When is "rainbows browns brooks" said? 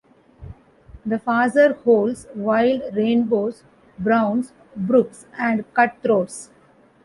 2.95-5.27